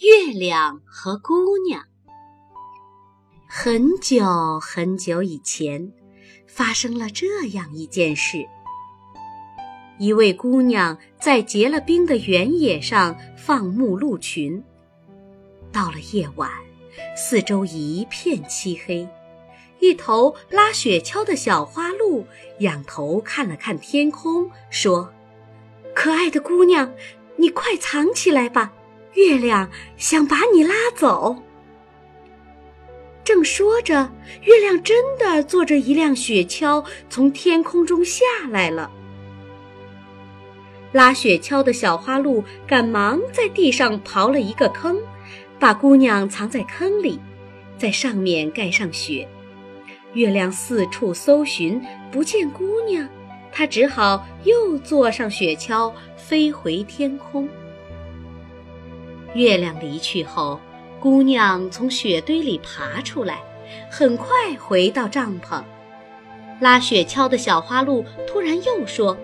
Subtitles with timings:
[0.00, 1.84] 月亮和姑娘。
[3.46, 5.92] 很久很久以前，
[6.46, 8.46] 发生了这样一件事：
[9.98, 14.64] 一位姑娘在结了冰的原野上放牧鹿群。
[15.70, 16.50] 到了夜晚，
[17.14, 19.06] 四周一片漆黑，
[19.78, 22.26] 一头拉雪橇的小花鹿
[22.60, 25.12] 仰头看了看天空，说
[25.94, 26.92] ：“可爱的姑娘，
[27.36, 28.72] 你快藏起来吧。”
[29.14, 31.36] 月亮想把你拉走。
[33.24, 34.10] 正说着，
[34.42, 38.90] 月亮真的坐着一辆雪橇从天空中下来了。
[40.90, 44.98] 拉雪橇的小花鹿赶忙在地上刨了一个坑，
[45.58, 47.20] 把姑娘藏在坑里，
[47.78, 49.26] 在上面盖上雪。
[50.14, 53.08] 月亮四处搜寻，不见姑娘，
[53.50, 57.48] 它只好又坐上雪橇，飞回天空。
[59.34, 60.60] 月亮离去后，
[61.00, 63.42] 姑娘从雪堆里爬出来，
[63.90, 65.62] 很快回到帐篷。
[66.60, 69.16] 拉雪橇的小花鹿突然又说：“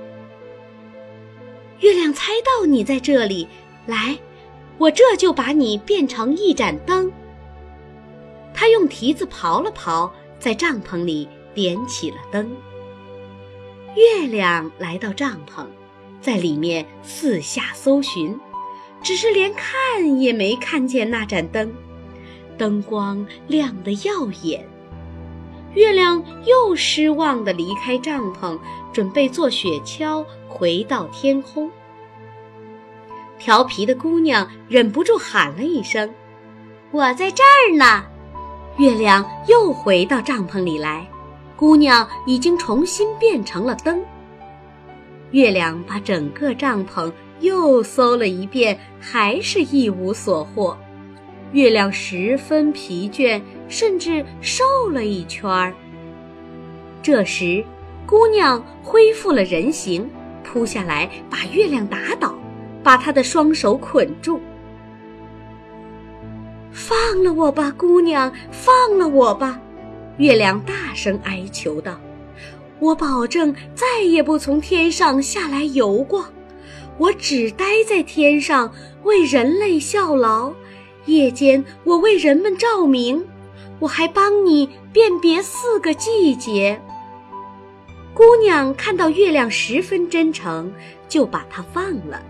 [1.81, 3.47] 月亮猜到你在这里，
[3.87, 4.19] 来，
[4.79, 7.13] 我这就把你变成一盏灯。”
[8.53, 12.51] 他用蹄子刨了刨，在帐篷里点起了灯。
[13.95, 15.65] 月亮来到帐篷，
[16.21, 18.37] 在里面四下搜寻。
[19.09, 21.73] 只是连看也没看见那盏灯，
[22.59, 24.63] 灯光亮得耀眼。
[25.73, 28.59] 月亮又失望地离开帐篷，
[28.93, 31.71] 准备坐雪橇回到天空。
[33.39, 36.13] 调皮的姑娘忍不住喊了一声
[36.93, 38.05] ：“我在这儿呢！”
[38.77, 41.09] 月亮又回到帐篷里来，
[41.57, 44.05] 姑娘已经重新变成了灯。
[45.31, 47.11] 月亮把整个帐篷。
[47.41, 50.77] 又搜了一遍，还是一无所获。
[51.53, 55.73] 月亮十分疲倦，甚至瘦了一圈儿。
[57.03, 57.65] 这时，
[58.07, 60.09] 姑娘恢复了人形，
[60.45, 62.35] 扑下来把月亮打倒，
[62.83, 64.41] 把她的双手捆住。
[66.71, 69.59] 放了我吧，姑娘，放了我吧！
[70.19, 71.99] 月亮大声哀求道
[72.79, 76.25] ：“我保证再也不从天上下来游逛。”
[76.99, 78.73] 我只待在天上
[79.05, 80.53] 为人类效劳，
[81.07, 83.25] 夜间我为人们照明，
[83.79, 86.81] 我还帮你辨别四个季节。
[88.13, 90.73] 姑娘看到月亮十分真诚，
[91.09, 92.21] 就把它放了。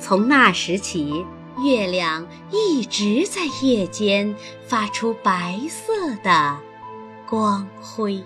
[0.00, 1.24] 从那时起，
[1.62, 4.34] 月亮一直在夜间
[4.66, 5.92] 发出白色
[6.24, 6.58] 的
[7.28, 8.20] 光辉。